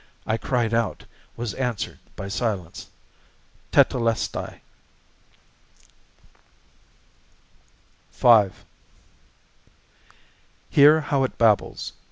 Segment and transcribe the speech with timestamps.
[0.25, 1.05] I cried out,
[1.37, 2.89] was answered by silence....
[3.71, 4.59] Tetélestai!..."
[8.13, 8.51] V
[10.71, 11.91] Hear how it babbles!